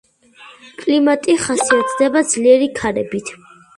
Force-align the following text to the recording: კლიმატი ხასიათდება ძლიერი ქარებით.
კლიმატი 0.79 1.35
ხასიათდება 1.45 2.25
ძლიერი 2.33 2.71
ქარებით. 2.81 3.35